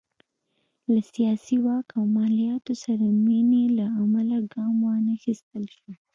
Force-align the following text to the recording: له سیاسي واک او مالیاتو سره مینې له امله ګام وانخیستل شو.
له 0.93 1.01
سیاسي 1.13 1.55
واک 1.65 1.87
او 1.97 2.03
مالیاتو 2.17 2.73
سره 2.85 3.05
مینې 3.25 3.63
له 3.77 3.85
امله 4.01 4.37
ګام 4.53 4.75
وانخیستل 4.85 5.63
شو. 5.77 5.91